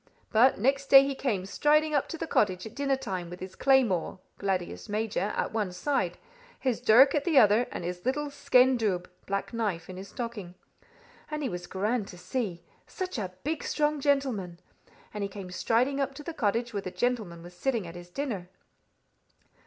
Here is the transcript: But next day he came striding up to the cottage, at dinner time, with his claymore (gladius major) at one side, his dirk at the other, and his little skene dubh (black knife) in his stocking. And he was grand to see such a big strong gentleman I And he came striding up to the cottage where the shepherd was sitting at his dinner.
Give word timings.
But 0.31 0.57
next 0.57 0.87
day 0.87 1.03
he 1.03 1.13
came 1.13 1.45
striding 1.45 1.93
up 1.93 2.09
to 2.09 2.17
the 2.17 2.25
cottage, 2.25 2.65
at 2.65 2.73
dinner 2.73 2.95
time, 2.95 3.29
with 3.29 3.39
his 3.39 3.53
claymore 3.53 4.17
(gladius 4.39 4.89
major) 4.89 5.31
at 5.37 5.53
one 5.53 5.71
side, 5.71 6.17
his 6.59 6.81
dirk 6.81 7.13
at 7.13 7.23
the 7.23 7.37
other, 7.37 7.67
and 7.71 7.83
his 7.83 8.03
little 8.03 8.31
skene 8.31 8.79
dubh 8.79 9.05
(black 9.27 9.53
knife) 9.53 9.91
in 9.91 9.97
his 9.97 10.07
stocking. 10.07 10.55
And 11.29 11.43
he 11.43 11.49
was 11.49 11.67
grand 11.67 12.07
to 12.07 12.17
see 12.17 12.63
such 12.87 13.19
a 13.19 13.33
big 13.43 13.61
strong 13.63 13.99
gentleman 13.99 14.59
I 14.59 14.89
And 15.13 15.23
he 15.23 15.27
came 15.29 15.51
striding 15.51 15.99
up 15.99 16.15
to 16.15 16.23
the 16.23 16.33
cottage 16.33 16.73
where 16.73 16.81
the 16.81 16.97
shepherd 16.97 17.19
was 17.43 17.53
sitting 17.53 17.85
at 17.85 17.93
his 17.93 18.09
dinner. 18.09 18.49